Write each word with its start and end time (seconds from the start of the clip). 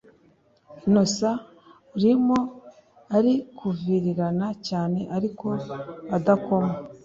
innocent 0.87 1.37
urimo 1.95 2.37
ari 3.17 3.33
kuvirirana 3.57 4.47
cyane 4.67 4.99
ariko 5.15 5.47
adakoma 6.15 6.73